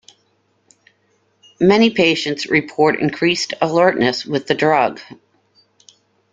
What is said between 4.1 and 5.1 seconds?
with the drug.